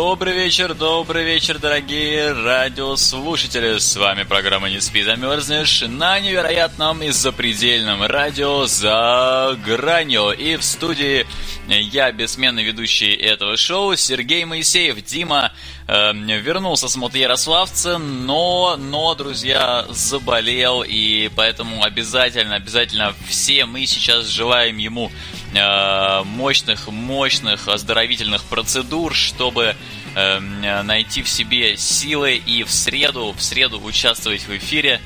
[0.00, 3.76] Добрый вечер, добрый вечер, дорогие радиослушатели.
[3.76, 10.30] С вами программа «Не спи, замерзнешь» на невероятном и запредельном радио «За гранью».
[10.30, 11.26] И в студии
[11.68, 15.04] я, бессменный ведущий этого шоу, Сергей Моисеев.
[15.04, 15.52] Дима
[15.86, 24.28] э, вернулся с мотоярославца, но, но, друзья, заболел, и поэтому обязательно, обязательно все мы сейчас
[24.28, 25.12] желаем ему
[25.52, 29.74] мощных, мощных оздоровительных процедур, чтобы
[30.14, 35.00] э, найти в себе силы и в среду, в среду участвовать в эфире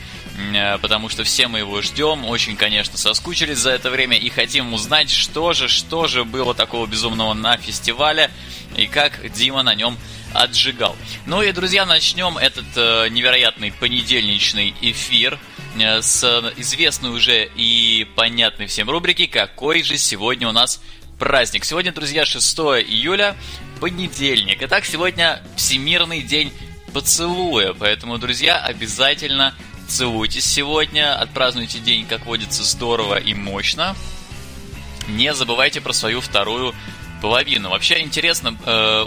[0.55, 4.75] э, потому что все мы его ждем, очень, конечно, соскучились за это время и хотим
[4.75, 8.31] узнать, что же, что же было такого безумного на фестивале
[8.77, 9.97] и как Дима на нем
[10.35, 10.97] отжигал.
[11.27, 18.67] Ну и, друзья, начнем этот э, невероятный понедельничный эфир э, с известной уже и понятной
[18.67, 20.81] всем рубрики «Какой же сегодня у нас
[21.19, 23.37] праздник?» Сегодня, друзья, 6 июля,
[23.81, 24.59] понедельник.
[24.61, 26.53] Итак, сегодня Всемирный день
[26.93, 29.55] поцелуя, поэтому, друзья, обязательно
[29.89, 33.97] целуйтесь сегодня, отпразднуйте день, как водится, здорово и мощно.
[35.09, 36.75] Не забывайте про свою вторую
[37.25, 37.71] половину.
[37.71, 39.05] Вообще интересно э,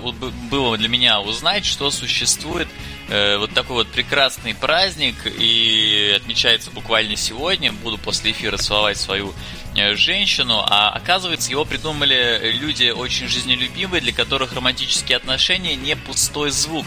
[0.50, 2.68] было для меня узнать, что существует
[3.10, 7.72] э, вот такой вот прекрасный праздник и отмечается буквально сегодня.
[7.72, 9.36] Буду после эфира целовать свою
[9.96, 16.86] женщину, а оказывается его придумали люди очень жизнелюбивые, для которых романтические отношения не пустой звук.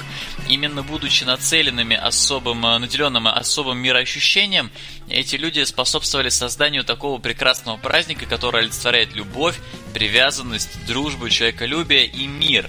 [0.49, 4.71] Именно будучи нацеленными особым, э, наделенным особым мироощущением,
[5.09, 9.59] эти люди способствовали созданию такого прекрасного праздника, который олицетворяет любовь,
[9.95, 12.69] привязанность, дружбу, человеколюбие и мир.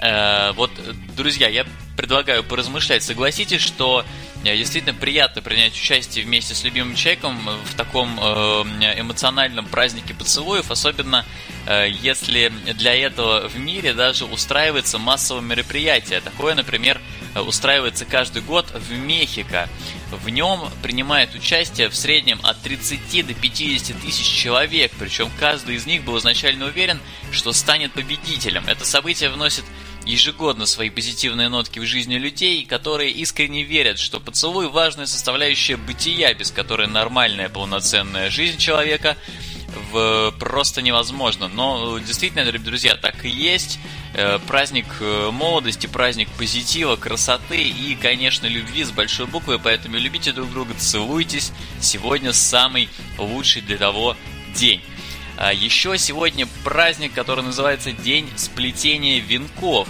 [0.00, 0.70] Э, вот,
[1.16, 3.02] друзья, я предлагаю поразмышлять.
[3.02, 4.04] Согласитесь, что э,
[4.44, 11.24] действительно приятно принять участие вместе с любимым человеком в таком э, эмоциональном празднике поцелуев, особенно
[11.66, 16.20] э, если для этого в мире даже устраивается массовое мероприятие.
[16.20, 17.00] Такое, например,
[17.34, 19.68] устраивается каждый год в Мехико.
[20.10, 25.86] В нем принимает участие в среднем от 30 до 50 тысяч человек, причем каждый из
[25.86, 27.00] них был изначально уверен,
[27.30, 28.64] что станет победителем.
[28.66, 29.64] Это событие вносит
[30.08, 36.32] ежегодно свои позитивные нотки в жизни людей, которые искренне верят, что поцелуй– важная составляющая бытия,
[36.32, 39.18] без которой нормальная полноценная жизнь человека
[39.92, 41.48] в, просто невозможно.
[41.48, 43.78] Но действительно, друзья, так и есть.
[44.14, 49.58] Э, праздник э, молодости, праздник позитива, красоты и, конечно, любви с большой буквы.
[49.58, 51.52] Поэтому любите друг друга, целуйтесь.
[51.80, 54.16] Сегодня самый лучший для того
[54.54, 54.80] день.
[55.40, 59.88] А еще сегодня праздник, который называется День сплетения венков.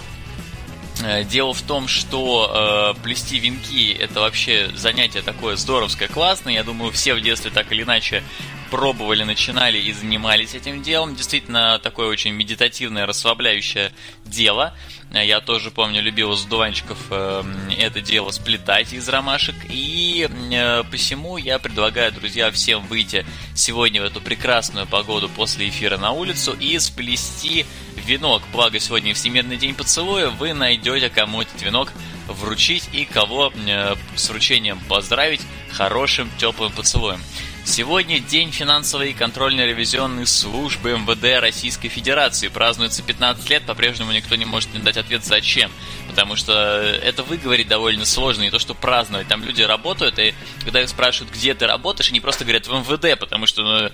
[1.03, 6.53] Э, дело в том, что э, плести венки это вообще занятие такое здоровское, классное.
[6.53, 8.21] Я думаю, все в детстве так или иначе
[8.69, 11.15] пробовали, начинали и занимались этим делом.
[11.15, 13.91] Действительно, такое очень медитативное, расслабляющее
[14.25, 14.75] дело.
[15.11, 17.43] Я тоже помню, любил с дуванчиков э,
[17.79, 19.55] это дело сплетать из ромашек.
[19.67, 23.25] И э, посему я предлагаю, друзья, всем выйти
[23.55, 27.65] сегодня в эту прекрасную погоду после эфира на улицу и сплести
[27.95, 28.43] венок.
[28.53, 30.29] Благо, сегодня Всемирный день поцелуя.
[30.29, 31.91] Вы найдете, кому этот венок
[32.27, 35.41] вручить и кого э, с вручением поздравить
[35.71, 37.19] хорошим теплым поцелуем.
[37.65, 42.47] Сегодня день финансовой и контрольно-ревизионной службы МВД Российской Федерации.
[42.47, 45.71] Празднуется 15 лет, по-прежнему никто не может мне дать ответ зачем.
[46.07, 49.27] Потому что это выговорить довольно сложно, не то что праздновать.
[49.27, 50.33] Там люди работают, и
[50.63, 53.91] когда их спрашивают, где ты работаешь, они просто говорят в МВД, потому что ну,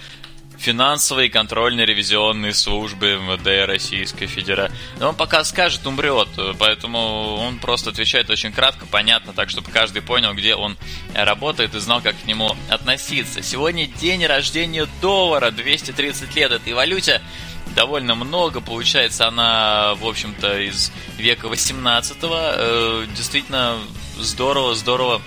[0.57, 4.75] финансовой и контрольно-ревизионной службы МВД Российской Федерации.
[4.99, 6.29] Но он пока скажет, умрет,
[6.59, 10.77] поэтому он просто отвечает очень кратко, понятно, так, чтобы каждый понял, где он
[11.13, 13.43] работает и знал, как к нему относиться.
[13.43, 17.21] Сегодня день рождения доллара, 230 лет этой валюте
[17.75, 18.61] довольно много.
[18.61, 23.07] Получается, она, в общем-то, из века 18 -го.
[23.15, 23.77] Действительно,
[24.17, 25.21] здорово, здорово,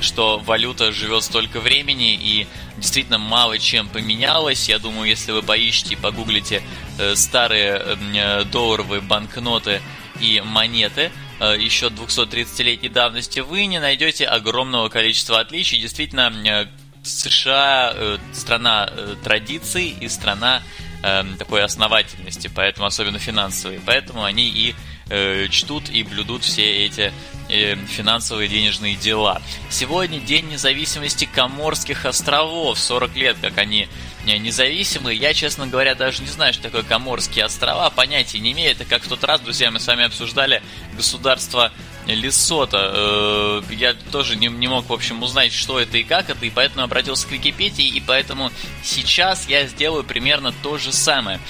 [0.00, 4.68] что валюта живет столько времени и действительно мало чем поменялось.
[4.68, 6.62] Я думаю, если вы поищете и погуглите
[6.98, 9.80] э, старые э, долларовые банкноты
[10.20, 11.10] и монеты
[11.40, 15.80] э, еще 230-летней давности, вы не найдете огромного количества отличий.
[15.80, 16.68] Действительно,
[17.02, 18.90] США страна
[19.24, 20.62] традиций и страна
[21.02, 23.80] э, такой основательности, поэтому особенно финансовой.
[23.84, 24.74] Поэтому они и
[25.10, 27.12] э, чтут и блюдут все эти
[27.48, 29.42] э, финансовые денежные дела.
[29.68, 32.78] Сегодня День независимости Коморских островов.
[32.78, 33.88] 40 лет, как они
[34.24, 35.18] независимые.
[35.18, 37.90] Я, честно говоря, даже не знаю, что такое Коморские острова.
[37.90, 38.72] Понятия не имею.
[38.72, 40.62] Это как в тот раз, друзья, мы с вами обсуждали
[40.94, 41.72] государство
[42.06, 42.92] Лесота.
[42.94, 46.50] Э, я тоже не, не мог, в общем, узнать, что это и как это, и
[46.50, 48.50] поэтому обратился к Википедии, и поэтому
[48.82, 51.40] сейчас я сделаю примерно то же самое.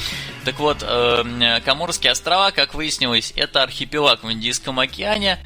[0.45, 5.39] Так вот, э, Коморские острова, как выяснилось, это архипелаг в Индийском океане,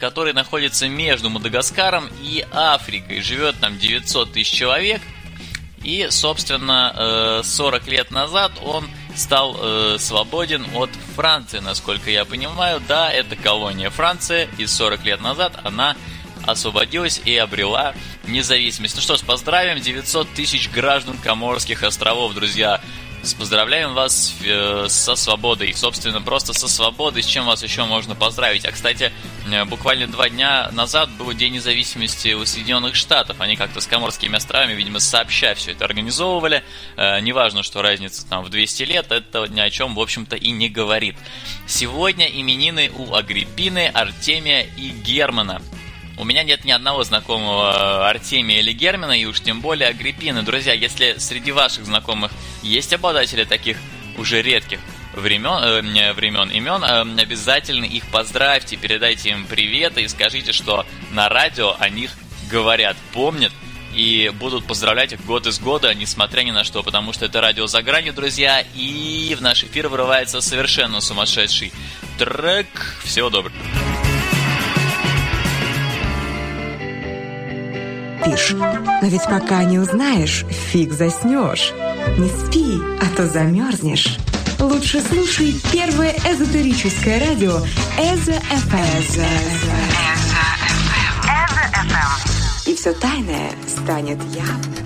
[0.00, 3.20] который находится между Мадагаскаром и Африкой.
[3.20, 5.00] Живет там 900 тысяч человек.
[5.82, 12.82] И, собственно, 40 э, лет назад он стал э, свободен от Франции, насколько я понимаю.
[12.86, 15.96] Да, это колония Франции, и 40 лет назад она
[16.46, 17.94] освободилась и обрела
[18.26, 18.96] независимость.
[18.96, 22.80] Ну что ж, поздравим 900 тысяч граждан Коморских островов, друзья.
[23.38, 25.74] Поздравляем вас э, со свободой.
[25.74, 28.64] Собственно, просто со свободой, с чем вас еще можно поздравить.
[28.64, 29.12] А, кстати,
[29.50, 33.40] э, буквально два дня назад был День независимости у Соединенных Штатов.
[33.40, 36.62] Они как-то с Коморскими островами, видимо, сообща все это организовывали.
[36.96, 40.50] Э, неважно, что разница там в 200 лет, это ни о чем, в общем-то, и
[40.50, 41.16] не говорит.
[41.66, 45.60] Сегодня именины у Агриппины, Артемия и Германа.
[46.18, 50.42] У меня нет ни одного знакомого Артемия или Германа, и уж тем более Агриппины.
[50.42, 52.32] Друзья, если среди ваших знакомых
[52.62, 53.78] есть обладатели таких
[54.16, 54.80] уже редких
[55.14, 61.28] времен, э, времен имен, э, обязательно их поздравьте, передайте им привет и скажите, что на
[61.28, 62.10] радио о них
[62.50, 63.52] говорят, помнят
[63.94, 67.66] и будут поздравлять их год из года, несмотря ни на что, потому что это радио
[67.68, 71.72] за гранью, друзья, и в наш эфир вырывается совершенно сумасшедший
[72.18, 72.66] трек.
[73.04, 73.54] Всего доброго.
[78.28, 78.54] Спишь.
[78.54, 81.72] Но ведь пока не узнаешь, фиг заснешь.
[82.18, 84.18] Не спи, а то замерзнешь.
[84.58, 87.58] Лучше слушай первое эзотерическое радио
[87.98, 89.22] Эзо ФМ.
[92.66, 94.77] И все тайное станет явным.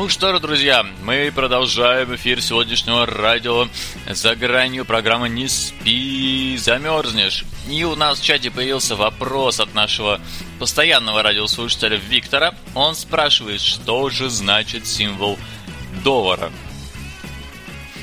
[0.00, 3.68] Ну что ж, друзья, мы продолжаем эфир сегодняшнего радио
[4.08, 7.44] «За гранью» программы «Не спи, замерзнешь».
[7.68, 10.18] И у нас в чате появился вопрос от нашего
[10.58, 12.54] постоянного радиослушателя Виктора.
[12.74, 15.38] Он спрашивает, что же значит символ
[16.02, 16.50] доллара.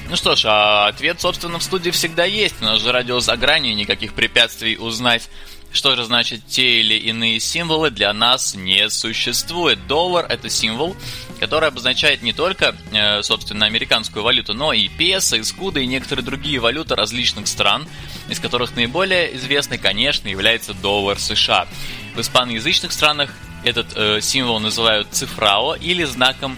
[0.07, 2.61] Ну что ж, а ответ, собственно, в студии всегда есть.
[2.61, 5.31] У нас же радио «За гранью», никаких препятствий узнать
[5.71, 9.85] что же значит те или иные символы для нас не существует.
[9.87, 10.95] Доллар– это символ,
[11.39, 16.25] который обозначает не только, э, собственно, американскую валюту, но и песо, и скуды, и некоторые
[16.25, 17.87] другие валюты различных стран,
[18.29, 21.67] из которых наиболее известный, конечно, является доллар США.
[22.15, 23.31] В испаноязычных странах
[23.63, 26.57] этот э, символ называют цифрао или знаком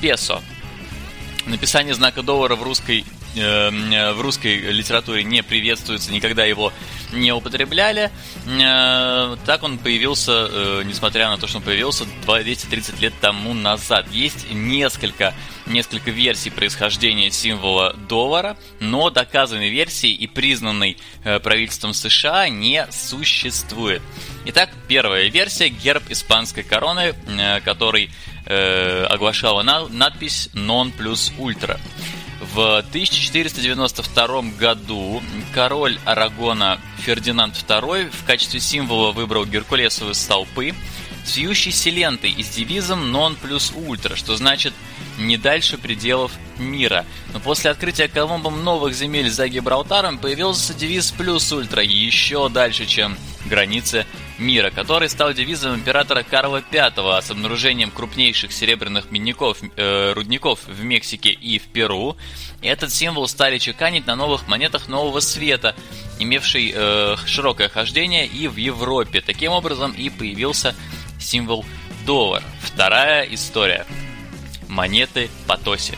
[0.00, 0.42] песо.
[1.46, 3.04] Написание знака доллара в русской
[3.34, 6.72] в русской литературе не приветствуется, никогда его
[7.12, 8.10] не употребляли.
[8.46, 14.06] Э, так он появился, э, несмотря на то, что он появился 230 лет тому назад.
[14.10, 15.34] Есть несколько,
[15.66, 24.02] несколько версий происхождения символа доллара, но доказанной версии и признанной э, правительством США не существует.
[24.46, 27.14] Итак, первая версия– герб испанской короны,
[27.64, 28.10] который
[28.46, 31.78] оглашала надпись «Non plus ultra».
[32.54, 35.22] В 1492 году
[35.54, 40.74] король Арагона Фердинанд II в качестве символа выбрал геркулесовые столпы
[41.24, 44.74] с вьющейся лентой и с девизом «Non plus ultra», что значит
[45.16, 47.06] «не дальше пределов мира».
[47.32, 53.16] Но после открытия Колумбом новых земель за Гибралтаром появился девиз «плюс ультра» еще дальше, чем
[53.44, 54.06] границы
[54.40, 60.82] мира, который стал девизом императора Карла V с обнаружением крупнейших серебряных медников, э, рудников в
[60.82, 62.16] Мексике и в Перу.
[62.62, 65.76] Этот символ стали чеканить на новых монетах нового света,
[66.18, 69.20] имевший э, широкое хождение и в Европе.
[69.20, 70.74] Таким образом и появился
[71.20, 71.64] символ
[72.06, 72.42] доллар.
[72.62, 73.86] Вторая история.
[74.68, 75.96] Монеты Потоси.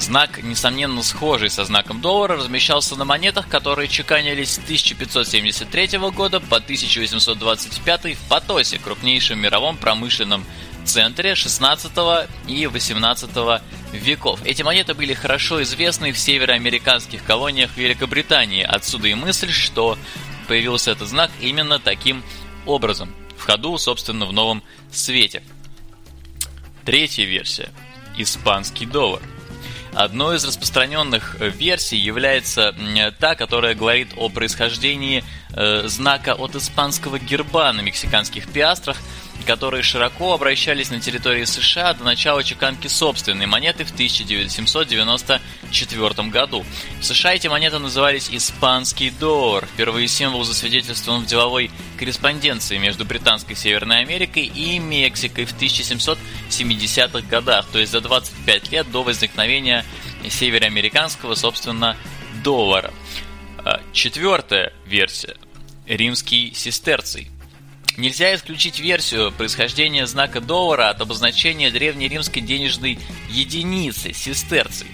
[0.00, 6.56] Знак, несомненно схожий со знаком доллара, размещался на монетах, которые чеканились с 1573 года по
[6.56, 10.44] 1825 в Потосе, крупнейшем мировом промышленном
[10.84, 11.92] центре 16
[12.46, 13.30] и 18
[13.92, 14.40] веков.
[14.44, 18.62] Эти монеты были хорошо известны в североамериканских колониях Великобритании.
[18.62, 19.98] Отсюда и мысль, что
[20.46, 22.22] появился этот знак именно таким
[22.66, 23.12] образом.
[23.36, 24.62] В ходу, собственно, в новом
[24.92, 25.42] свете.
[26.84, 27.70] Третья версия.
[28.16, 29.22] Испанский доллар–
[29.94, 32.74] Одной из распространенных версий является
[33.18, 38.96] та, которая говорит о происхождении э, знака от испанского герба на мексиканских пиастрах–
[39.46, 46.64] которые широко обращались на территории США до начала чеканки собственной монеты в 1794 году.
[47.00, 49.66] В США эти монеты назывались «Испанский доллар».
[49.66, 57.66] Впервые символ засвидетельствован в деловой корреспонденции между Британской Северной Америкой и Мексикой в 1770-х годах,
[57.72, 59.84] то есть за 25 лет до возникновения
[60.28, 61.96] североамериканского, собственно,
[62.42, 62.92] доллара.
[63.64, 65.36] А, четвертая версия.
[65.86, 67.30] Римский сестерций–
[67.98, 72.96] Нельзя исключить версию происхождения знака доллара от обозначения древнеримской денежной
[73.28, 74.86] единицы– сестерций.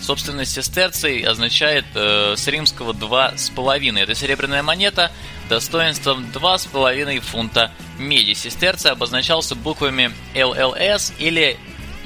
[0.00, 4.02] Собственно, сестерций означает э, с римского два с половиной.
[4.02, 5.10] Это серебряная монета
[5.48, 8.34] достоинством два с половиной фунта меди.
[8.34, 11.58] Сестерций обозначался буквами LLS или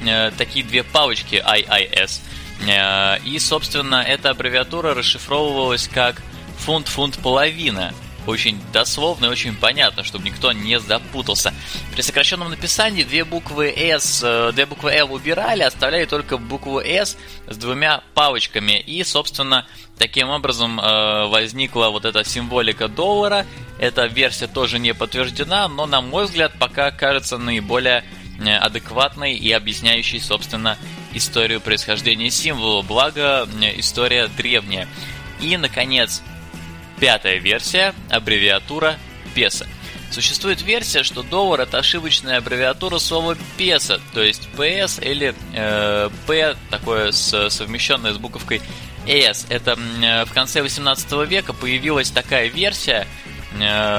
[0.03, 2.21] э, такие две палочки IIS.
[2.67, 6.23] Э, и, собственно, эта аббревиатура расшифровывалась как
[6.57, 7.93] фунт-фунт-половина
[8.27, 11.53] очень дословно и очень понятно, чтобы никто не запутался.
[11.93, 17.17] При сокращенном написании две буквы S, э, две буквы L убирали, оставляли только букву S
[17.47, 18.79] с двумя палочками.
[18.79, 23.45] И, собственно, таким образом э, возникла вот эта символика доллара.
[23.79, 28.03] Эта версия тоже не подтверждена, но, на мой взгляд, пока кажется наиболее
[28.39, 30.77] э, адекватной и объясняющей, собственно,
[31.13, 34.87] историю происхождения символа, благо история древняя.
[35.39, 36.21] И, наконец,
[37.03, 38.97] Пятая версия– аббревиатура
[39.35, 39.67] песо.
[40.09, 46.55] Существует версия, что доллар это ошибочная аббревиатура слова песо, то есть PS или э, P,
[46.69, 48.61] такое с, совмещенное с буковкой
[49.05, 49.45] S.
[49.49, 53.05] Это э, в конце 18 века появилась такая версия,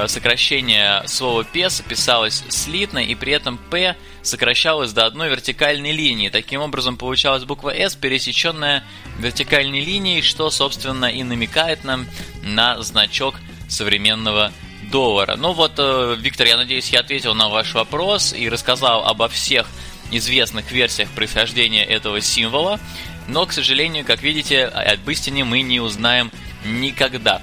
[0.07, 6.29] сокращение слова песо писалось слитно, и при этом P сокращалось до одной вертикальной линии.
[6.29, 8.83] Таким образом, получалась буква S, пересеченная
[9.19, 12.07] вертикальной линией, что, собственно, и намекает нам
[12.43, 13.35] на значок
[13.69, 14.51] современного
[14.91, 15.35] доллара.
[15.35, 19.67] Ну вот, э, Виктор, я надеюсь, я ответил на ваш вопрос и рассказал обо всех
[20.11, 22.79] известных версиях происхождения этого символа,
[23.27, 26.31] но, к сожалению, как видите, об истине мы не узнаем
[26.63, 27.41] никогда.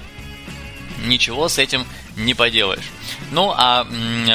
[1.05, 1.87] Ничего с этим не
[2.33, 2.91] поделаешь.
[3.31, 3.85] Ну, а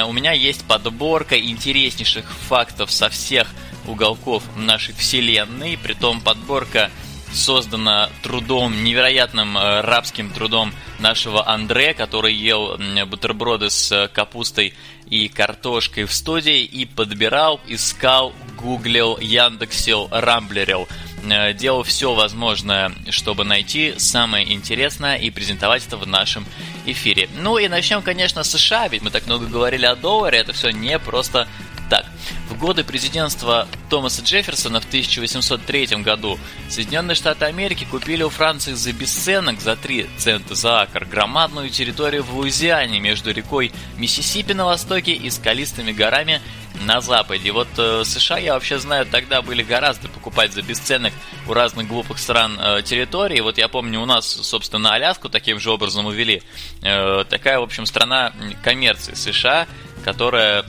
[0.07, 3.47] у меня есть подборка интереснейших фактов со всех
[3.87, 6.91] уголков нашей вселенной, притом подборка
[7.31, 14.73] создана трудом, невероятным э, рабским трудом нашего Андре, который ел бутерброды с капустой
[15.09, 20.87] и картошкой в студии и подбирал, искал, гуглил, яндексил, рамблерил.
[21.23, 26.45] Э, делал все возможное, чтобы найти самое интересное и презентовать это в нашем
[26.85, 27.29] эфире.
[27.41, 30.71] Ну и начнем, конечно, с США, ведь мы так много говорили о долларе, это все
[30.71, 31.47] не просто
[31.89, 32.05] так.
[32.49, 36.37] В годы президентства Томаса Джефферсона в 1803 году
[36.69, 42.23] Соединенные Штаты Америки купили у Франции за бесценок, за 3 цента за акр, громадную территорию
[42.23, 46.41] в Луизиане между рекой Миссисипи на востоке и скалистыми горами
[46.79, 47.51] на западе.
[47.51, 51.13] Вот э, США, я вообще знаю, тогда были гораздо покупать за бесценок
[51.47, 53.41] у разных глупых стран э, территории.
[53.41, 56.41] Вот я помню, у нас, собственно, Аляску таким же образом увели.
[56.81, 58.33] Э, такая, в общем, страна
[58.63, 59.67] коммерции США,
[60.03, 60.65] которая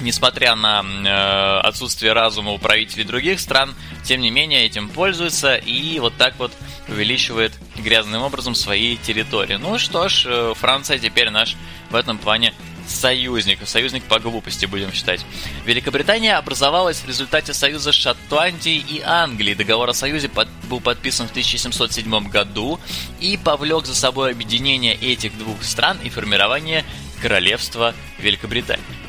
[0.00, 5.98] несмотря на э, отсутствие разума у правителей других стран, тем не менее этим пользуется и
[5.98, 6.52] вот так вот
[6.88, 9.54] увеличивает грязным образом свои территории.
[9.54, 11.56] Ну что ж, э, Франция теперь наш
[11.90, 12.54] в этом плане
[12.88, 15.24] союзник, союзник по глупости будем считать.
[15.64, 19.54] Великобритания образовалась в результате союза Шотландии и Англии.
[19.54, 22.80] Договор о союзе под, был подписан в 1707 году
[23.20, 26.84] и повлек за собой объединение этих двух стран и формирование
[27.20, 29.05] королевства Великобритании.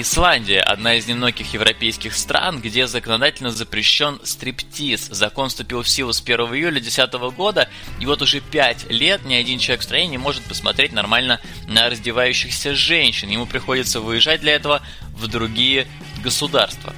[0.00, 5.08] Исландия– одна из немногих европейских стран, где законодательно запрещен стриптиз.
[5.10, 9.34] Закон вступил в силу с 1 июля 2010 года, и вот уже 5 лет ни
[9.34, 13.28] один человек в стране не может посмотреть нормально на раздевающихся женщин.
[13.28, 14.82] Ему приходится выезжать для этого
[15.16, 15.88] в другие
[16.22, 16.94] государства.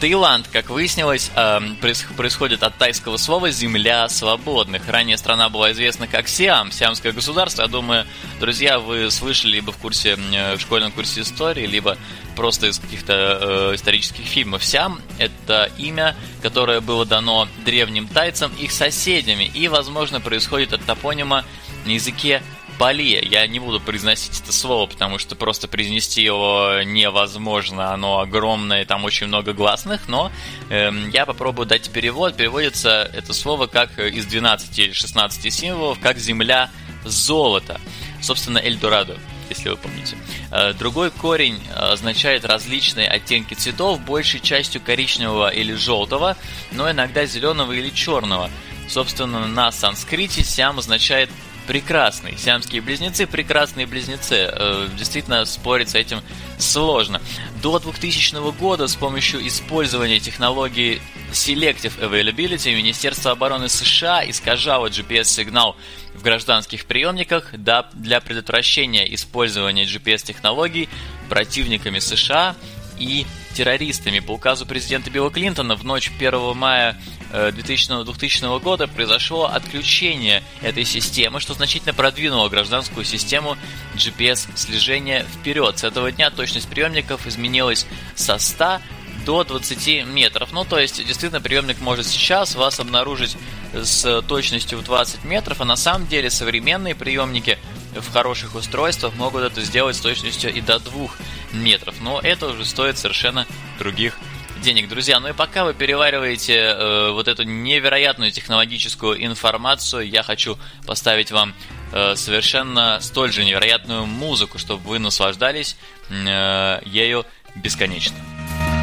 [0.00, 4.88] Таиланд, как выяснилось, эм, происходит от тайского слова «земля свободных».
[4.88, 7.62] Ранее страна была известна как Сиам, сиамское государство.
[7.62, 8.06] Я думаю,
[8.40, 11.98] друзья, вы слышали либо в курсе, в школьном курсе истории, либо
[12.34, 14.64] просто из каких-то э, исторических фильмов.
[14.64, 21.44] Сиам– это имя, которое было дано древним тайцам их соседями, и, возможно, происходит от топонима
[21.84, 22.42] на языке
[22.80, 23.20] Балия.
[23.20, 27.92] Я не буду произносить это слово, потому что просто произнести его невозможно.
[27.92, 30.32] Оно огромное, там очень много гласных, но
[30.70, 32.36] э, я попробую дать перевод.
[32.36, 36.70] Переводится это слово как из 12 или 16 символов, как земля
[37.04, 37.78] золота.
[38.22, 39.18] Собственно, Эльдорадо.
[39.50, 40.16] если вы помните.
[40.50, 46.34] Э, другой корень означает различные оттенки цветов, большей частью коричневого или желтого,
[46.72, 48.50] но иногда зеленого или черного.
[48.88, 51.28] Собственно, на санскрите сям означает
[51.70, 52.36] прекрасный.
[52.36, 54.50] Сиамские близнецы, прекрасные близнецы.
[54.50, 56.20] Э, действительно, спорить с этим
[56.58, 57.22] сложно.
[57.62, 61.00] До 2000 года с помощью использования технологии
[61.30, 65.76] Selective Availability Министерство обороны США искажало GPS-сигнал
[66.12, 70.88] в гражданских приемниках для предотвращения использования GPS-технологий
[71.28, 72.56] противниками США
[73.00, 74.20] и террористами.
[74.20, 77.00] По указу президента Билла Клинтона в ночь 1 мая
[77.32, 83.56] 2000, 2000 года произошло отключение этой системы, что значительно продвинуло гражданскую систему
[83.94, 85.78] GPS-слежения вперед.
[85.78, 88.80] С этого дня точность приемников изменилась со 100
[89.24, 90.52] до 20 метров.
[90.52, 93.36] Ну, то есть, действительно, приемник может сейчас вас обнаружить
[93.74, 97.58] с точностью в 20 метров, а на самом деле современные приемники
[97.94, 101.10] в хороших устройствах могут это сделать с точностью и до 2
[101.52, 101.96] метров.
[102.00, 103.46] Но это уже стоит совершенно
[103.78, 104.16] других
[104.60, 105.20] денег, друзья.
[105.20, 111.54] Ну и пока вы перевариваете э, вот эту невероятную технологическую информацию, я хочу поставить вам
[111.92, 115.76] э, совершенно столь же невероятную музыку, чтобы вы наслаждались
[116.10, 118.16] э, ею бесконечно.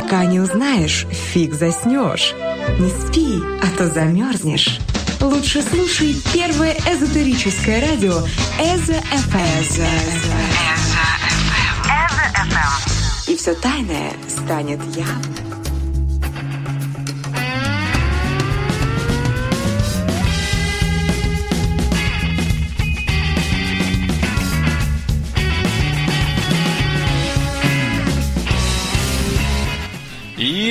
[0.02, 2.34] Пока не узнаешь, фиг заснешь.
[2.80, 4.80] Не спи, а то замерзнешь.
[5.20, 8.20] Лучше слушай первое эзотерическое радио
[8.60, 9.02] Эзо
[12.50, 13.32] ФМ.
[13.32, 15.47] И все тайное станет явным.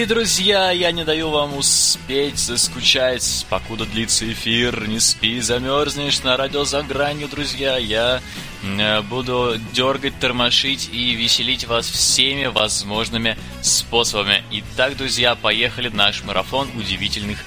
[0.04, 4.86] Друзья, я не даю вам успеть заскучать, покуда длится эфир.
[4.88, 7.78] Не спи, замерзнешь на радио за гранью, друзья.
[7.78, 8.20] Я
[8.62, 14.44] э, буду дергать, тормошить и веселить вас всеми возможными способами.
[14.50, 17.38] Итак, друзья, поехали наш марафон удивительных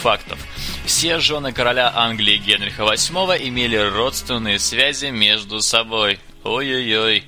[0.00, 0.38] фактов.
[0.86, 6.18] Все жены короля Англии Генриха VIII имели родственные связи между собой.
[6.44, 7.24] Ой-ой-ой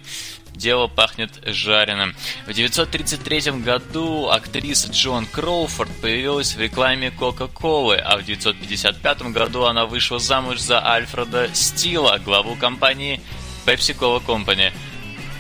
[0.54, 2.14] дело пахнет жареным.
[2.46, 9.86] В 1933 году актриса Джон Кроуфорд появилась в рекламе Кока-Колы, а в 1955 году она
[9.86, 13.20] вышла замуж за Альфреда Стила, главу компании
[13.66, 14.72] Pepsi Cola Company.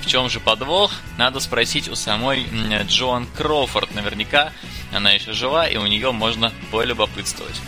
[0.02, 0.92] В чем же подвох?
[1.16, 2.46] Надо спросить у самой
[2.88, 3.94] Джон Кроуфорд.
[3.94, 4.52] Наверняка
[4.92, 7.60] она еще жива, и у нее можно полюбопытствовать.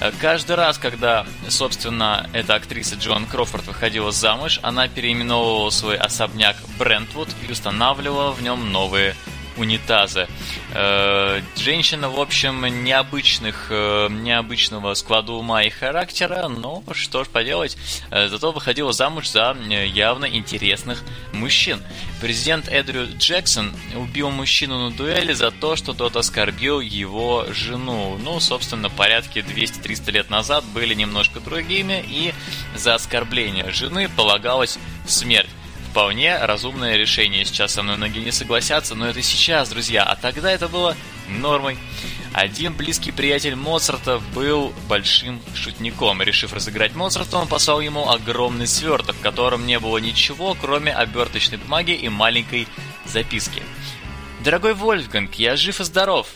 [0.00, 6.56] Э, каждый раз, когда, собственно, эта актриса Джон Крофорд выходила замуж, она переименовывала свой особняк
[6.78, 9.14] Брентвуд и устанавливала в нем новые
[9.56, 10.28] унитазы.
[10.72, 17.76] Э, женщина, в общем, необычных, э, необычного склада ума и характера, но что ж поделать,
[18.10, 21.82] э, зато выходила замуж за явно интересных мужчин.
[22.20, 28.18] Президент Эдрю Джексон убил мужчину на дуэли за то, что тот оскорбил его жену.
[28.22, 32.32] Ну, собственно, порядки 200-300 лет назад были немножко другими, и
[32.74, 35.48] за оскорбление жены полагалась смерть
[35.96, 37.46] вполне разумное решение.
[37.46, 40.02] Сейчас со мной многие не согласятся, но это сейчас, друзья.
[40.02, 40.94] А тогда это было
[41.26, 41.78] нормой.
[42.34, 46.20] Один близкий приятель Моцарта был большим шутником.
[46.20, 51.56] Решив разыграть Моцарта, он послал ему огромный сверток, в котором не было ничего, кроме оберточной
[51.56, 52.68] бумаги и маленькой
[53.06, 53.62] записки.
[54.44, 56.26] «Дорогой Вольфганг, я жив и здоров.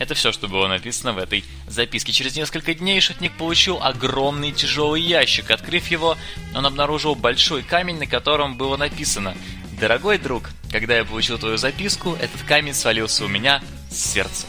[0.00, 2.10] Это все, что было написано в этой записке.
[2.10, 5.50] Через несколько дней шутник получил огромный тяжелый ящик.
[5.50, 6.16] Открыв его,
[6.54, 9.36] он обнаружил большой камень, на котором было написано
[9.78, 13.60] «Дорогой друг, когда я получил твою записку, этот камень свалился у меня
[13.90, 14.46] с сердца».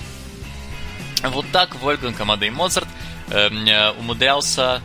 [1.22, 2.88] Вот так Вольфганг Амадей Моцарт
[3.30, 4.82] эм, э, умудрялся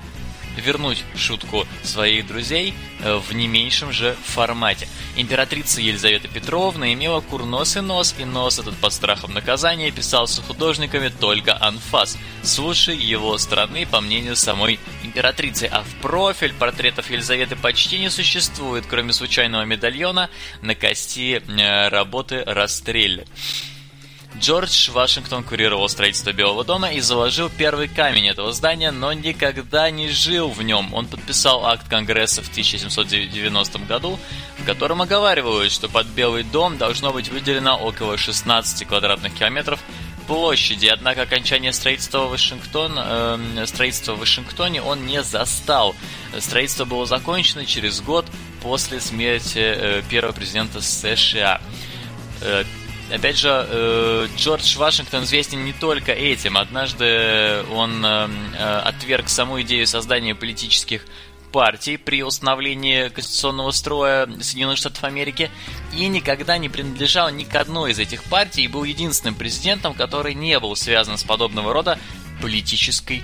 [0.57, 4.89] вернуть шутку своих друзей э, в не меньшем же формате.
[5.17, 11.57] Императрица Елизавета Петровна имела курносый нос, и нос этот под страхом наказания писался художниками только
[11.61, 15.69] анфас, с лучшей его стороны, по мнению самой императрицы.
[15.71, 20.31] А в профиль портретов Елизаветы почти не существует, кроме случайного медальона
[20.63, 23.27] на кости э, работы Растрелли.
[24.39, 30.09] Джордж Вашингтон курировал строительство Белого дома и заложил первый камень этого здания, но никогда не
[30.09, 30.93] жил в нем.
[30.93, 34.19] Он подписал акт Конгресса в 1790 году,
[34.59, 39.81] в котором оговаривают, что под Белый дом должно быть выделено около 16 квадратных километров
[40.27, 45.95] площади, однако окончание строительства Вашингтон, э, строительства в Вашингтоне он не застал.
[46.39, 48.27] Строительство было закончено через год
[48.61, 51.61] после смерти э, первого президента США.
[53.13, 56.57] Опять же, э, Джордж Вашингтон известен не только этим.
[56.57, 61.07] Однажды он э, э, отверг саму идею создания политических
[61.53, 65.51] партий при установлении конституционного строя Соединенных Штатов Америки
[65.95, 70.35] и никогда не принадлежал ни к одной из этих партий и был единственным президентом, который
[70.35, 71.99] не был связан с подобного рода
[72.43, 73.23] политической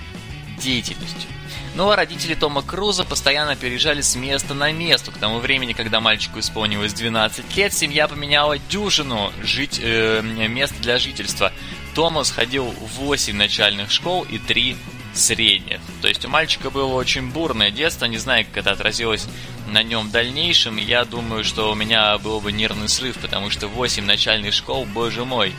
[0.59, 1.29] деятельностью.
[1.75, 5.11] Ну а родители Тома Круза постоянно переезжали с места на место.
[5.11, 10.99] К тому времени, когда мальчику исполнилось 12 лет, семья поменяла дюжину жить, э, мест для
[10.99, 11.51] жительства.
[11.95, 14.77] Томас ходил в 8 начальных школ и 3
[15.15, 15.79] средних.
[16.01, 19.27] То есть у мальчика было очень бурное детство, не знаю, как это отразилось
[19.67, 20.77] на нем в дальнейшем.
[20.77, 25.25] Я думаю, что у меня был бы нервный срыв, потому что 8 начальных школ, боже
[25.25, 25.53] мой.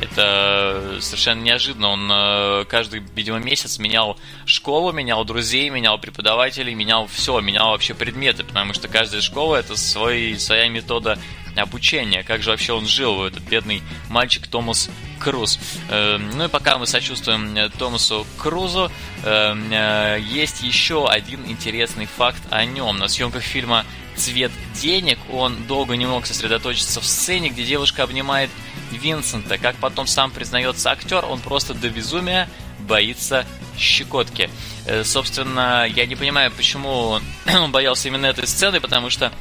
[0.00, 1.88] Это совершенно неожиданно.
[1.88, 7.94] Он э, каждый, видимо, месяц менял школу, менял друзей, менял преподавателей, менял все, менял вообще
[7.94, 11.18] предметы, потому что каждая школа это свой, своя метода
[11.54, 12.22] обучения.
[12.22, 15.58] Как же вообще он жил, этот бедный мальчик Томас Круз.
[15.90, 18.90] Э, ну и пока мы сочувствуем э, Томасу Крузу,
[19.22, 22.96] есть еще один интересный факт о нем.
[22.96, 23.84] На съемках фильма
[24.16, 28.48] «Цвет денег» он долго не мог сосредоточиться в сцене, где девушка обнимает
[28.90, 29.58] Винсента.
[29.58, 32.48] Как потом сам признается актер, он просто до безумия
[32.80, 33.46] боится
[33.78, 34.50] щекотки.
[34.86, 39.32] Э, собственно, я не понимаю, почему он боялся именно этой сцены, потому что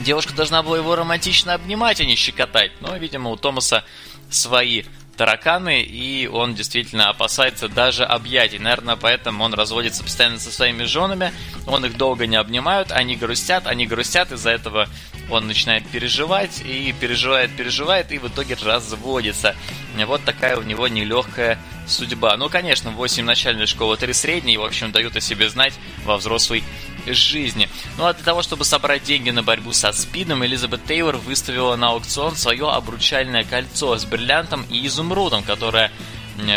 [0.00, 2.72] девушка должна была его романтично обнимать, а не щекотать.
[2.80, 3.84] Но, видимо, у Томаса
[4.30, 4.84] свои
[5.18, 8.58] тараканы, и он действительно опасается даже объятий.
[8.58, 11.32] Наверное, поэтому он разводится постоянно со своими женами,
[11.66, 14.88] он их долго не обнимают, они грустят, они грустят, из-за этого
[15.28, 19.54] он начинает переживать, и переживает, переживает, и в итоге разводится.
[19.94, 22.36] Вот такая у него нелегкая судьба.
[22.36, 26.62] Ну, конечно, 8 начальной школы, 3 средней, в общем, дают о себе знать во взрослой
[27.12, 27.68] жизни.
[27.96, 31.90] Ну а для того, чтобы собрать деньги на борьбу со СПИДом, Элизабет Тейлор выставила на
[31.90, 35.90] аукцион свое обручальное кольцо с бриллиантом и изумрудом, которое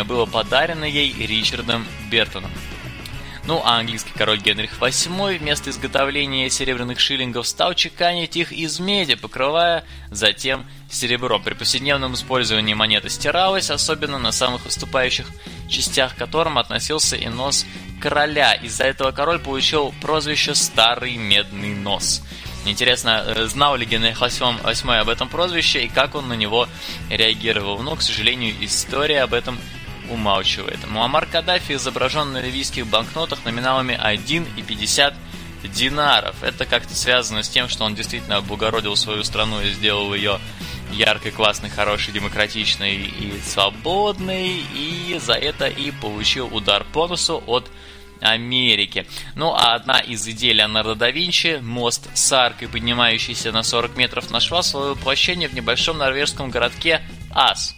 [0.08, 2.52] было подарено ей Ричардом Бертоном.
[3.46, 9.16] Ну а английский король Генрих VIII вместо изготовления серебряных шиллингов стал чеканить их из меди,
[9.16, 11.42] покрывая затем серебром.
[11.42, 15.26] При повседневном использовании монета стиралась, особенно на самых выступающих
[15.68, 17.66] частях, к которым относился и нос
[18.00, 18.54] короля.
[18.54, 22.22] Из-за этого король получил прозвище «Старый медный нос».
[22.66, 26.68] Интересно, э, знал ли Генрих VIII об этом прозвище и как он на него
[27.10, 27.80] реагировал.
[27.80, 29.58] Но, к сожалению, история об этом
[30.12, 30.80] умалчивает.
[30.88, 35.16] Муаммар Каддафи изображен на ливийских банкнотах номиналами 1 и 50
[35.64, 36.44] динаров.
[36.44, 40.40] Это как-то связано с тем, что он действительно облагородил свою страну и сделал ее
[40.92, 47.70] яркой, классной, хорошей, демократичной и свободной, и за это и получил удар по носу от
[48.20, 49.08] Америки.
[49.36, 54.30] Ну а одна из идей Леонардо да Винчи, мост с аркой, поднимающийся на 40 метров,
[54.30, 57.76] нашла свое воплощение в небольшом норвежском городке Ас.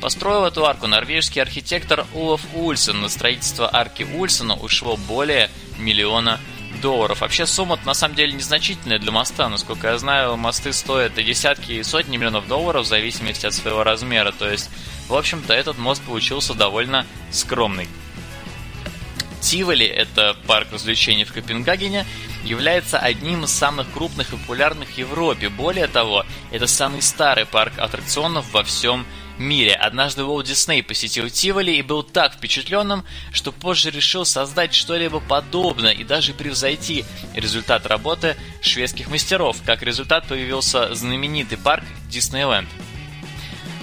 [0.00, 3.00] Построил эту арку норвежский архитектор Улов Ульсен.
[3.00, 6.38] На строительство арки Ульсена ушло более миллиона
[6.82, 7.22] долларов.
[7.22, 9.48] Вообще сумма на самом деле незначительная для моста.
[9.48, 13.82] Насколько я знаю, мосты стоят и десятки, и сотни миллионов долларов в зависимости от своего
[13.84, 14.32] размера.
[14.32, 14.70] То есть,
[15.08, 17.88] в общем-то, этот мост получился довольно скромный.
[19.40, 22.04] Тиволи, это парк развлечений в Копенгагене,
[22.44, 25.48] является одним из самых крупных и популярных в Европе.
[25.48, 29.25] Более того, это самый старый парк аттракционов во всем мире.
[29.78, 35.92] Однажды Уолт Дисней посетил Тиволи и был так впечатленным, что позже решил создать что-либо подобное
[35.92, 39.58] и даже превзойти результат работы шведских мастеров.
[39.64, 42.68] Как результат появился знаменитый парк Диснейленд.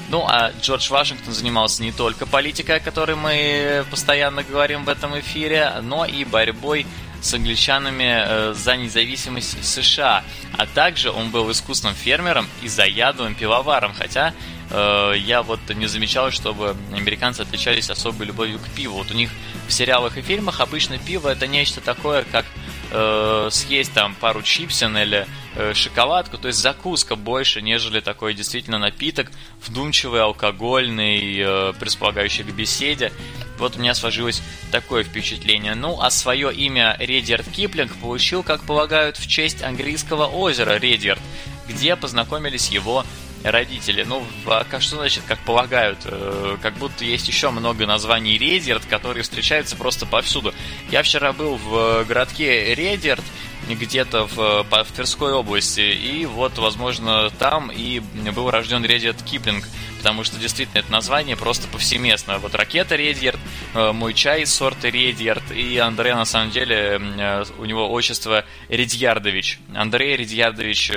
[0.10, 5.20] Ну, а Джордж Вашингтон занимался не только политикой, о которой мы постоянно говорим в этом
[5.20, 6.86] эфире, но и борьбой
[7.24, 10.24] с англичанами э, за независимость США.
[10.58, 14.34] А также он был искусным фермером и заядлым пивоваром, хотя
[14.74, 18.98] я вот не замечал, чтобы американцы отличались особой любовью к пиву.
[18.98, 19.30] Вот у них
[19.68, 22.46] в сериалах и фильмах обычно пиво это нечто такое, как
[22.92, 28.78] э, съесть там пару чипсин или э, шоколадку, то есть закуска больше, нежели такой действительно
[28.78, 29.32] напиток,
[29.66, 33.12] вдумчивый, алкогольный, э, располагающий к беседе.
[33.58, 35.76] Вот у меня сложилось такое впечатление.
[35.76, 41.22] Ну, а свое имя Редиард Киплинг получил, как полагают, в честь английского озера Редиард,
[41.68, 43.06] где познакомились его
[43.44, 44.04] родители.
[44.04, 46.00] Ну, а что значит, как полагают?
[46.06, 50.54] Э, как будто есть еще много названий Редерт, которые встречаются просто повсюду.
[50.90, 53.24] Я вчера был в городке Редерт,
[53.70, 58.00] где-то в, в Тверской области, и вот, возможно, там и
[58.36, 59.66] был рожден Редерт Киплинг,
[60.04, 62.38] потому что действительно это название просто повсеместно.
[62.39, 63.39] Вот ракета Редьярд,
[63.74, 69.60] э, мой чай сорта Редьярд, и Андрей, на самом деле, э, у него отчество Редьярдович.
[69.74, 70.92] Андрей Редьярдович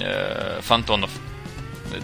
[0.00, 1.10] Э, Фантонов.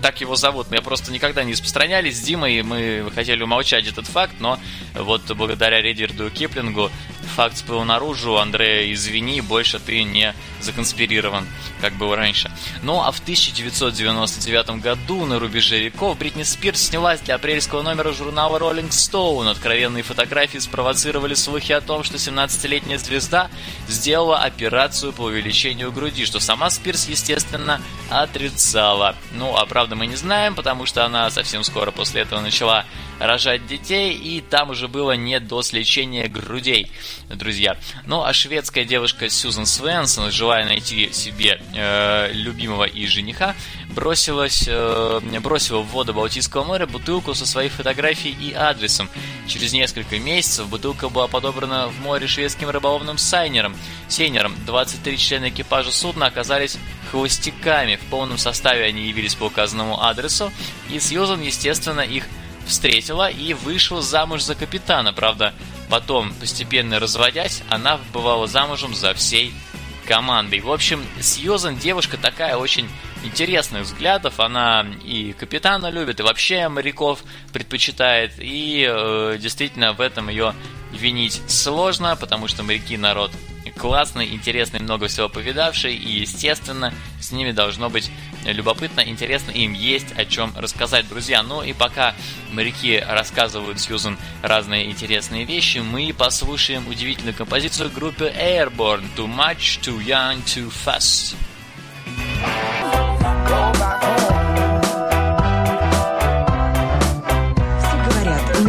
[0.01, 0.71] Так его зовут.
[0.71, 4.59] Мы просто никогда не распространялись с Димой, мы хотели умолчать этот факт, но
[4.95, 6.91] вот благодаря Редерду Киплингу
[7.27, 11.47] факт всплыл наружу, Андрея, извини, больше ты не законспирирован,
[11.81, 12.51] как было раньше.
[12.83, 18.59] Ну а в 1999 году на рубеже веков Бритни Спирс снялась для апрельского номера журнала
[18.59, 19.51] Rolling Stone.
[19.51, 23.51] Откровенные фотографии спровоцировали слухи о том, что 17-летняя звезда
[23.89, 29.17] сделала операцию по увеличению груди, что сама Спирс, естественно, отрицала.
[29.33, 32.85] Ну, а правда мы не знаем, потому что она совсем скоро после этого начала
[33.19, 36.91] рожать детей, и там уже было не до слечения грудей,
[37.29, 37.77] друзья.
[38.07, 43.55] Ну, а шведская девушка Сьюзан Свенсон, желая найти себе э, любимого и жениха,
[43.95, 49.09] бросилась, э, бросила в воду Балтийского моря бутылку со своей фотографией и адресом.
[49.47, 53.77] Через несколько месяцев бутылка была подобрана в море шведским рыболовным сайнером.
[54.09, 56.79] Сейнером 23 члена экипажа судна оказались
[57.11, 57.97] холостяками.
[57.97, 60.53] В полном составе они явились по указанному адресу,
[60.91, 62.27] и Сьюзан, естественно, их
[62.67, 65.13] встретила и вышла замуж за капитана.
[65.13, 65.55] Правда,
[65.89, 69.53] потом, постепенно разводясь, она бывала замужем за всей
[70.07, 70.61] командой.
[70.61, 72.89] В общем, Сьюзан девушка такая очень
[73.25, 74.39] интересных взглядов.
[74.41, 78.35] Она и капитана любит, и вообще моряков предпочитает.
[78.39, 80.55] И э, действительно в этом ее
[80.93, 83.31] винить сложно, потому что моряки народ
[83.77, 88.11] классный, интересный, много всего повидавший, и, естественно, с ними должно быть
[88.45, 91.43] любопытно, интересно, им есть о чем рассказать, друзья.
[91.43, 92.15] Ну и пока
[92.53, 100.05] моряки рассказывают Сьюзан разные интересные вещи, мы послушаем удивительную композицию группы Airborne «Too Much, Too
[100.05, 101.35] Young, Too Fast».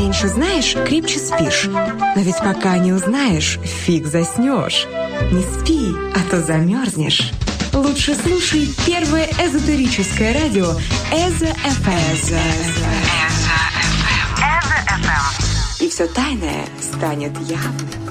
[0.05, 1.63] Меньше знаешь, крепче спишь.
[1.65, 4.85] Но ведь пока не узнаешь, фиг заснешь.
[5.31, 7.31] Не спи, а то замерзнешь.
[7.73, 10.73] Лучше слушай первое эзотерическое радио
[11.11, 12.35] Эзо ФМ.
[15.83, 18.04] И все тайное станет явным.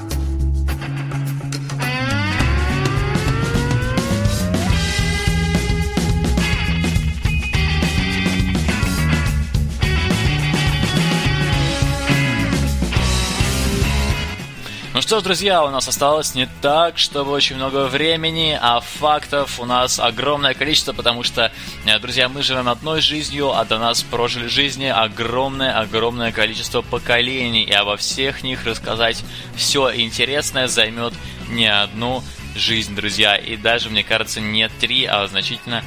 [14.95, 19.59] Ну что ж, друзья, у нас осталось не так, чтобы очень много времени, а фактов
[19.59, 21.51] у нас огромное количество, потому что,
[21.85, 27.73] э, друзья, мы живем одной жизнью, а до нас прожили жизни огромное-огромное количество поколений, и
[27.73, 29.21] обо всех них рассказать
[29.57, 31.13] все интересное займет
[31.49, 32.23] не одну
[32.55, 35.83] жизнь, друзья, и даже, мне кажется, не три, а значительно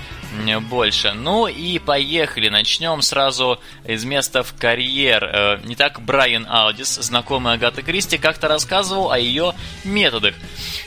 [0.69, 1.13] больше.
[1.13, 2.49] Ну и поехали.
[2.49, 5.25] Начнем сразу из места в карьер.
[5.25, 9.55] Э, не так Брайан Аудис, знакомый Агаты Кристи, как-то рассказывал о ее
[9.85, 10.35] методах.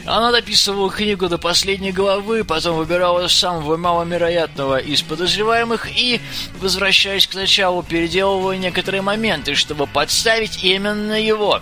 [0.06, 6.22] Она дописывала книгу до последней главы, потом выбирала самого маловероятного из подозреваемых и,
[6.60, 11.62] возвращаясь к началу, переделывала некоторые моменты, чтобы подставить именно его.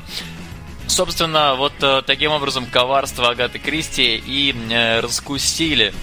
[0.89, 5.93] Собственно, вот э, таким образом коварство Агаты Кристи и э, раскусили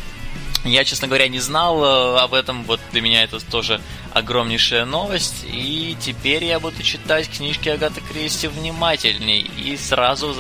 [0.64, 2.64] я, честно говоря, не знал э, об этом.
[2.64, 3.80] Вот для меня это тоже
[4.14, 5.44] огромнейшая новость.
[5.46, 10.34] И теперь я буду читать книжки Агаты Кристи внимательней и сразу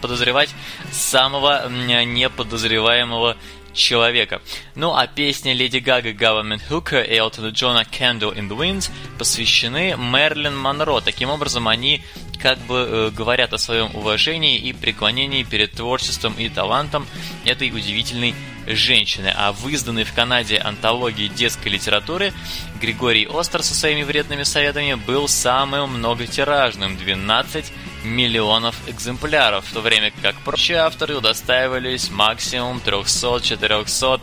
[0.00, 0.50] подозревать
[0.90, 3.36] самого неподозреваемого
[3.72, 4.42] человека.
[4.74, 9.96] Ну а песни Леди Гага Government Hooker и Элтона Джона Candle in the Wind посвящены
[9.96, 11.00] Мерлин Монро.
[11.00, 12.04] Таким образом, они
[12.42, 17.06] как бы э, говорят о своем уважении и преклонении перед творчеством и талантом
[17.44, 18.34] этой удивительной
[18.66, 19.32] женщины.
[19.34, 22.32] А в изданной в Канаде антологии детской литературы
[22.80, 27.72] Григорий Остер со своими вредными советами был самым многотиражным– 12
[28.04, 34.20] миллионов экземпляров, в то время как прочие авторы удостаивались максимум 300-400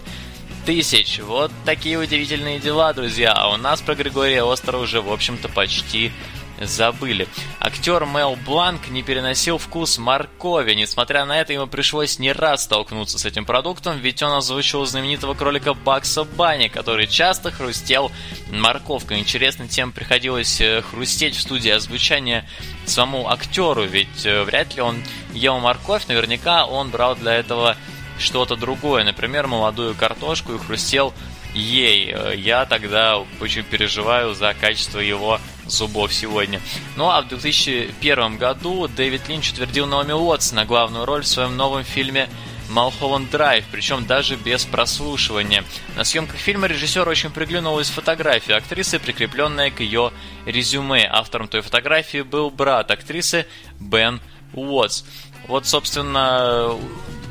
[0.65, 1.19] тысяч.
[1.19, 3.33] Вот такие удивительные дела, друзья.
[3.33, 6.11] А у нас про Григория Остера уже, в общем-то, почти
[6.59, 7.27] забыли.
[7.59, 10.73] Актер Мел Бланк не переносил вкус моркови.
[10.73, 15.33] Несмотря на это, ему пришлось не раз столкнуться с этим продуктом, ведь он озвучивал знаменитого
[15.33, 18.11] кролика Бакса Банни, который часто хрустел
[18.51, 19.19] морковкой.
[19.19, 22.47] Интересно, тем приходилось э, хрустеть в студии озвучания
[22.85, 27.77] самому актеру, ведь э, вряд ли он ел морковь, наверняка он брал для этого
[28.19, 31.13] что-то другое, например, молодую картошку и хрустел
[31.53, 32.11] ей.
[32.13, 36.61] Э, я тогда очень переживаю за качество его зубов сегодня.
[36.95, 41.55] Ну а в 2001 году Дэвид Линч утвердил Наоми Уотс на главную роль в своем
[41.57, 42.29] новом фильме
[42.69, 45.63] Малхолланд Драйв, причем даже без прослушивания.
[45.95, 50.11] На съемках фильма режиссер очень приглянулась фотография актрисы, прикрепленная к ее
[50.45, 51.07] резюме.
[51.11, 53.47] Автором той фотографии был брат актрисы
[53.79, 54.21] Бен
[54.53, 55.03] Уотс.
[55.47, 56.75] Вот, собственно,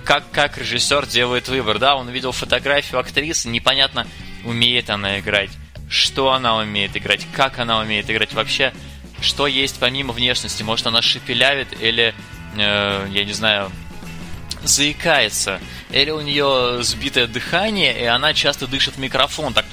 [0.08, 1.78] как, как режиссер делает выбор.
[1.78, 4.08] Да, он увидел фотографию актрисы, непонятно,
[4.44, 5.50] умеет она играть
[5.90, 8.72] что она умеет играть, как она умеет играть вообще,
[9.20, 10.62] что есть помимо внешности.
[10.62, 12.14] Может, она шепелявит или
[12.56, 13.72] э, я не знаю,
[14.62, 19.64] заикается, или у нее сбитое дыхание, и она часто дышит в микрофон, так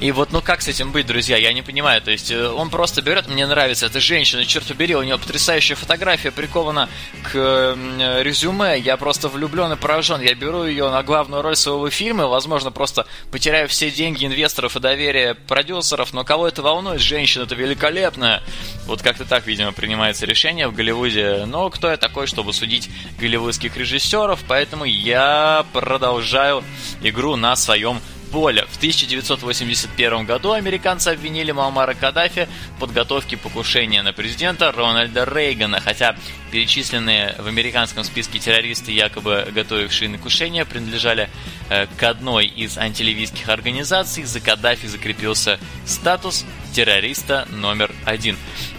[0.00, 2.00] и вот, ну как с этим быть, друзья, я не понимаю.
[2.00, 5.76] То есть э, он просто берет, мне нравится эта женщина, черт побери, у нее потрясающая
[5.76, 6.88] фотография прикована
[7.22, 8.78] к э, резюме.
[8.78, 10.22] Я просто влюблен и поражен.
[10.22, 14.80] Я беру ее на главную роль своего фильма, возможно, просто потеряю все деньги инвесторов и
[14.80, 17.02] доверие продюсеров, но кого это волнует?
[17.02, 18.42] Женщина-то великолепная.
[18.86, 21.44] Вот как-то так, видимо, принимается решение в Голливуде.
[21.46, 24.40] Но кто я такой, чтобы судить голливудских режиссеров?
[24.48, 26.64] Поэтому я продолжаю
[27.02, 28.66] игру на своем поле.
[28.80, 36.16] В 1981 году американцы обвинили Муаммара Каддафи в подготовке покушения на президента Рональда Рейгана, хотя
[36.50, 41.28] перечисленные в американском списке террористы, якобы готовившие покушение, принадлежали
[41.68, 48.38] э, к одной из антиливийских организаций, за Каддафи закрепился статус террориста номер один.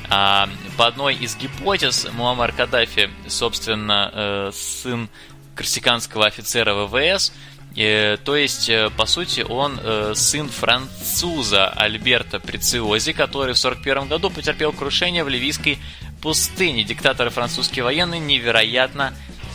[0.09, 5.09] А по одной из гипотез Муаммар Каддафи, собственно, э, сын
[5.53, 7.31] корсиканского офицера ВВС–
[7.73, 14.29] то есть, э, по сути, он э, сын француза Альберта Прециози, который в 1941 году
[14.29, 15.79] потерпел крушение в ливийской
[16.21, 16.83] пустыне.
[16.83, 19.13] Диктаторы французские военные невероятно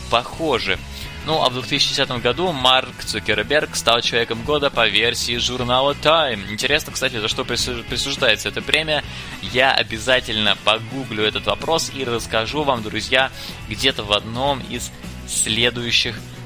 [0.09, 0.79] похожи.
[1.27, 6.51] Ну, а в 2010 году Марк Цукерберг стал человеком года по версии журнала Time.
[6.51, 9.03] Интересно, кстати, за что присуждается эта премия.
[9.41, 13.29] Я обязательно погуглю этот вопрос и расскажу вам, друзья,
[13.69, 14.89] где-то в одном из
[15.27, 16.36] следующих Э,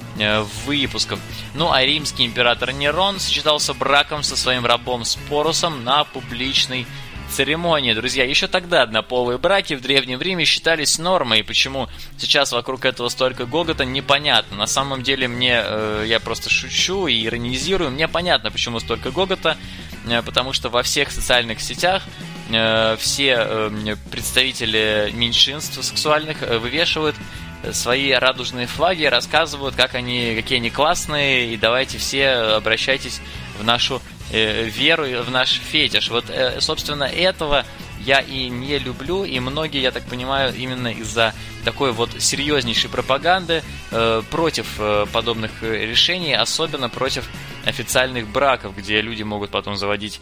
[0.66, 1.20] выпусков.
[1.54, 6.86] Ну а римский император Нерон сочетался браком со своим рабом Спорусом на публичной
[7.32, 7.94] церемонии.
[7.94, 13.10] Друзья, еще тогда однополые браки в Древнем Риме считались нормой, и почему сейчас вокруг этого
[13.10, 14.58] столько гогота, непонятно.
[14.58, 19.58] На самом деле мне, э, я просто шучу и иронизирую, мне понятно, почему столько гогота,
[20.08, 22.04] э, потому что во всех социальных сетях
[22.50, 27.16] э, все э, представители меньшинств сексуальных э, вывешивают
[27.72, 33.22] свои радужные флаги, рассказывают, как они, какие они классные, и давайте все обращайтесь
[33.60, 36.10] в нашу э, веру, в наш фетиш.
[36.10, 37.66] Вот, э, собственно, этого
[38.00, 43.64] я и не люблю, и многие, я так понимаю, именно из-за такой вот серьезнейшей пропаганды
[43.92, 47.30] э, против э, подобных э, решений, особенно против
[47.66, 50.20] официальных браков, где люди могут потом заводить,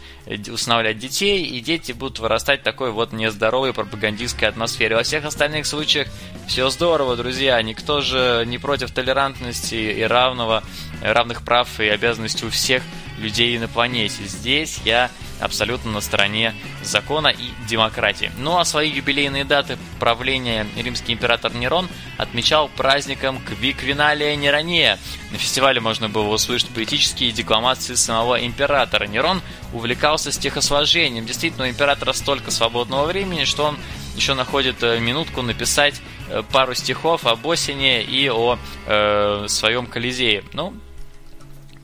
[0.48, 4.96] устанавливать детей, и дети будут вырастать в такой вот нездоровой пропагандистской атмосфере.
[4.96, 6.08] Во всех остальных случаях
[6.46, 10.62] все здорово, друзья, никто же не против толерантности и равного,
[11.02, 12.82] равных прав и обязанностей у всех
[13.18, 14.24] людей на планете.
[14.24, 18.30] Здесь я абсолютно на стороне закона и демократии.
[18.38, 24.98] Ну а свои юбилейные даты правления римский император Нерон отмечал праздником Квиквиналия Нерония.
[25.30, 29.04] На фестивале можно было услышать поэтические декламации самого императора.
[29.06, 29.40] Нерон
[29.72, 31.26] увлекался стихосложением.
[31.26, 33.78] Действительно, у императора столько свободного времени, что он
[34.16, 40.42] еще находит э, минутку написать э, пару стихов об осени и о э, своем Колизее.
[40.52, 40.74] Ну,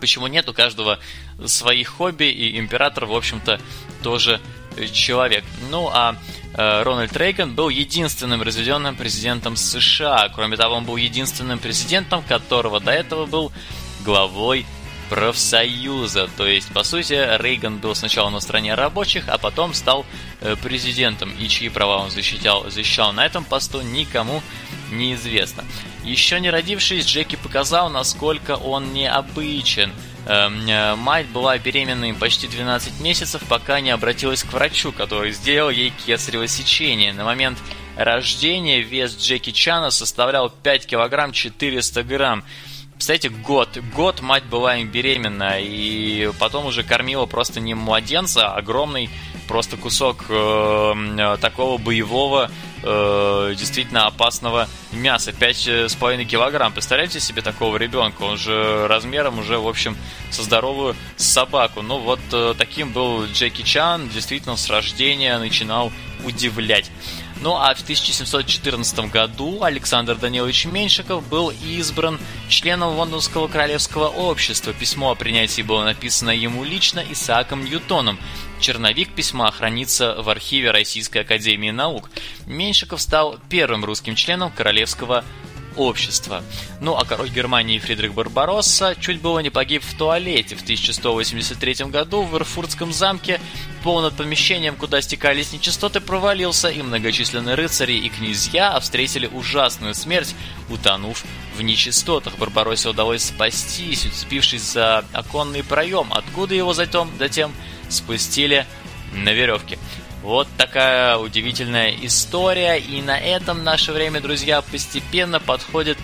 [0.01, 0.49] почему нет?
[0.49, 0.99] У каждого
[1.45, 3.61] свои хобби, и император, в общем-то,
[4.03, 4.41] тоже
[4.93, 5.45] человек.
[5.71, 6.17] Ну, а
[6.55, 10.31] э, Рональд Рейган был единственным разведенным президентом США.
[10.35, 13.53] Кроме того, он был единственным президентом, которого до этого был
[14.05, 14.67] главой
[15.09, 16.29] профсоюза.
[16.37, 20.05] То есть, по сути, Рейган был сначала на стороне рабочих, а потом стал
[20.41, 21.31] э, президентом.
[21.39, 24.43] И чьи права он защищал, защищал на этом посту, никому
[24.91, 25.65] неизвестно.
[26.05, 29.93] Еще не родившись, Джеки показал, насколько он необычен.
[30.27, 35.71] Эм, э, мать была беременной почти 12 месяцев, пока не обратилась к врачу, который сделал
[35.71, 37.13] ей кесарево сечение.
[37.13, 37.59] На момент
[37.97, 42.45] рождения вес Джеки Чана составлял 5 килограмм 400 грамм.
[42.95, 43.79] Представляете, год.
[43.95, 49.11] Год мать была им беременна, и потом уже кормила просто не младенца, а огромный
[49.47, 52.51] просто кусок э, такого боевого
[52.83, 55.31] э, действительно опасного мяса.
[55.31, 56.73] 5,5 килограмм.
[56.73, 58.23] Представляете себе такого ребенка?
[58.23, 59.97] Он же размером уже, в общем,
[60.31, 61.83] со здоровую собаку.
[61.83, 64.09] Ну, вот э, таким был Джеки Чан.
[64.09, 65.93] Действительно, с рождения начинал
[66.25, 66.91] удивлять.
[67.43, 74.73] Ну а в 1714 году Александр Данилович Меньшиков был избран членом Лондонского королевского общества.
[74.73, 78.19] Письмо о принятии было написано ему лично Исааком Ньютоном.
[78.61, 82.11] Черновик письма хранится в архиве Российской Академии Наук.
[82.47, 85.25] Меньшиков стал первым русским членом Королевского
[85.77, 86.43] общества.
[86.81, 92.23] Ну а король Германии Фридрих Барбаросса чуть было не погиб в туалете в 1183 году
[92.23, 93.41] в Эрфуртском замке.
[93.83, 100.35] Пол над помещением, куда стекались нечистоты, провалился, и многочисленные рыцари и князья встретили ужасную смерть,
[100.69, 101.25] утонув
[101.57, 102.37] в нечистотах.
[102.39, 107.53] Барбароссе удалось спастись, уцепившись за оконный проем, откуда его затем, затем
[107.89, 108.67] спустили
[109.13, 109.79] на веревке.
[110.23, 112.79] Вот такая удивительная история.
[112.79, 115.99] И на этом наше время, друзья, постепенно подходит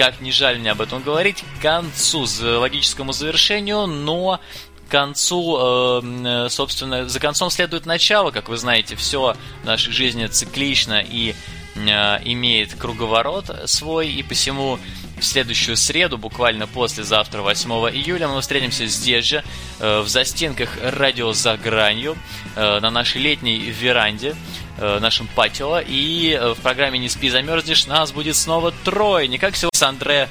[0.00, 4.40] как ни жаль мне об этом говорить, к концу, логическому завершению, но
[4.88, 10.26] к концу, э, собственно, за концом следует начало, как вы знаете, все в нашей жизни
[10.26, 11.34] циклично и
[11.74, 11.80] э,
[12.24, 14.78] имеет круговорот свой, и посему
[15.20, 19.44] в следующую среду, буквально послезавтра, 8 июля, мы встретимся здесь же,
[19.78, 22.16] э, в застенках радио «За гранью»,
[22.56, 24.34] на нашей летней веранде,
[24.78, 29.78] нашем патио, и в программе «Не спи, замерзнешь» нас будет снова трое, не как сегодня
[29.78, 30.28] с Андре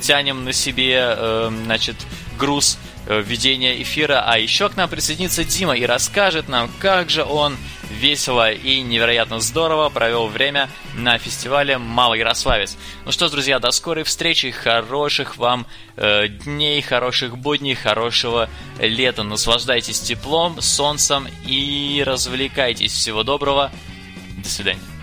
[0.00, 1.16] тянем на себе,
[1.64, 1.96] значит,
[2.38, 7.22] груз Э, ведения эфира, а еще к нам присоединится Дима и расскажет нам, как же
[7.22, 7.56] он
[7.94, 12.76] весело и невероятно здорово провел время на фестивале Малый Ярославец.
[13.04, 15.66] Ну что ж, друзья, до скорой встречи, хороших вам
[15.96, 19.22] э, дней, хороших будней, хорошего лета.
[19.22, 22.92] Наслаждайтесь теплом, солнцем и развлекайтесь.
[22.92, 23.70] Всего доброго,
[24.36, 24.93] до свидания.